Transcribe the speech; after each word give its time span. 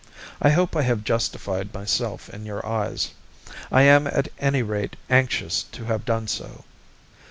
I 0.41 0.49
hope 0.49 0.75
I 0.75 0.81
have 0.81 1.03
justified 1.03 1.71
myself 1.75 2.27
in 2.27 2.43
your 2.43 2.65
eyes, 2.65 3.11
I 3.71 3.83
am 3.83 4.07
at 4.07 4.29
any 4.39 4.63
rate 4.63 4.95
anxious 5.11 5.61
to 5.73 5.85
have 5.85 6.05
done 6.05 6.27
so. 6.27 6.63